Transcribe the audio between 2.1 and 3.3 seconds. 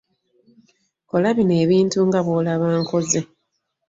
bw'olaba nkoze.